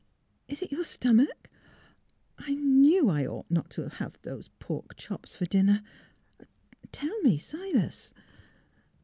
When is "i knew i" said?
2.39-3.27